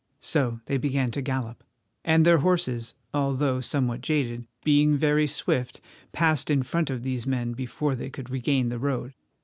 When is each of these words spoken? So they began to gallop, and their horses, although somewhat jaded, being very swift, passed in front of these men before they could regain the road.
So 0.23 0.61
they 0.65 0.79
began 0.79 1.11
to 1.11 1.21
gallop, 1.21 1.63
and 2.03 2.25
their 2.25 2.39
horses, 2.39 2.95
although 3.13 3.61
somewhat 3.61 4.01
jaded, 4.01 4.47
being 4.63 4.97
very 4.97 5.27
swift, 5.27 5.79
passed 6.11 6.49
in 6.49 6.63
front 6.63 6.89
of 6.89 7.03
these 7.03 7.27
men 7.27 7.53
before 7.53 7.93
they 7.95 8.09
could 8.09 8.31
regain 8.31 8.69
the 8.69 8.79
road. 8.79 9.13